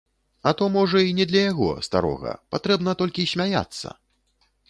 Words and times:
А 0.51 0.53
то 0.61 0.67
можа 0.75 1.01
і 1.07 1.11
не 1.17 1.25
для 1.31 1.41
яго, 1.51 1.67
старога, 1.89 2.33
патрэбна 2.57 2.91
толькі 3.01 3.29
смяяцца! 3.35 3.87